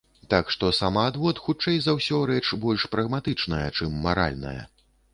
[0.31, 4.61] Так што самаадвод, хутчэй за ўсё, рэч больш прагматычная, чым маральная.